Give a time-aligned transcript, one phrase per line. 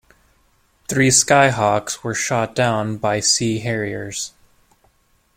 [0.87, 4.33] Three Skyhawks were shot down by Sea Harriers.